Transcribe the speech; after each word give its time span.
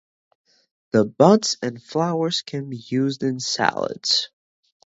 The 0.93 1.05
buds 1.05 1.57
and 1.61 1.79
flowers 1.79 2.41
can 2.41 2.71
be 2.71 2.77
used 2.77 3.21
in 3.21 3.39
salads. 3.39 4.31